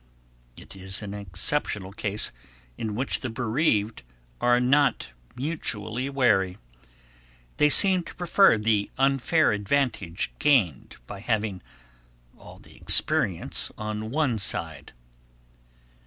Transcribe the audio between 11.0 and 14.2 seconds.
by having all the experience on